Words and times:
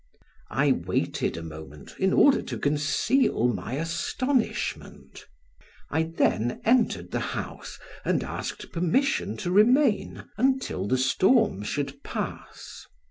I 0.49 0.71
waited 0.71 1.37
a 1.37 1.43
moment, 1.43 1.93
in 1.99 2.11
order 2.11 2.41
to 2.41 2.57
conceal 2.57 3.47
my 3.53 3.73
astonishment. 3.73 5.27
I 5.91 6.01
then 6.17 6.59
entered 6.65 7.11
the 7.11 7.19
house 7.37 7.77
and 8.03 8.23
asked 8.23 8.71
permission 8.71 9.37
to 9.37 9.51
remain 9.51 10.23
until 10.37 10.87
the 10.87 10.97
storm 10.97 11.61
should 11.61 12.01
pass. 12.01 12.87